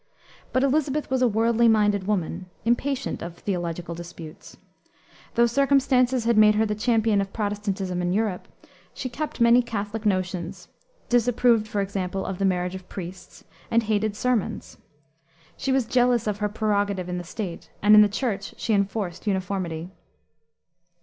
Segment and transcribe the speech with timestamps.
[0.51, 4.57] But Elisabeth was a worldly minded woman, impatient of theological disputes.
[5.35, 8.47] Though circumstances had made her the champion of Protestantism in Europe,
[8.95, 10.69] she kept many Catholic notions,
[11.07, 14.77] disapproved, for example, of the marriage of priests, and hated sermons.
[15.55, 19.27] She was jealous of her prerogative in the State, and in the Church she enforced
[19.27, 19.91] uniformity.